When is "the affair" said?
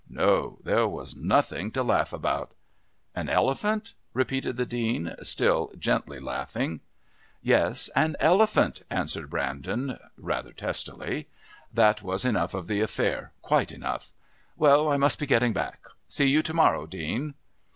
12.67-13.31